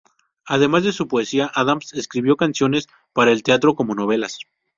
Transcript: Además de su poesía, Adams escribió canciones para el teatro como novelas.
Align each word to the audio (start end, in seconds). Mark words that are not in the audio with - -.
Además 0.47 0.83
de 0.83 0.93
su 0.93 1.07
poesía, 1.07 1.51
Adams 1.53 1.93
escribió 1.93 2.35
canciones 2.35 2.87
para 3.13 3.31
el 3.31 3.43
teatro 3.43 3.75
como 3.75 3.93
novelas. 3.93 4.39